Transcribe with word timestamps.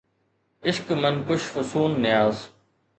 عشق 0.69 0.87
من 1.01 1.15
ڪُش 1.27 1.41
فصون 1.53 1.91
نياز 2.03 2.37